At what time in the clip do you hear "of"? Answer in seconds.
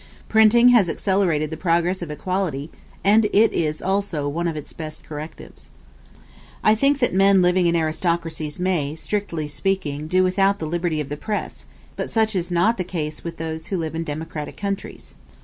2.01-2.09, 4.47-4.57, 11.01-11.09